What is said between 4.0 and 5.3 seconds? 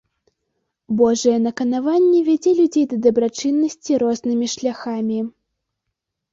рознымі шляхамі.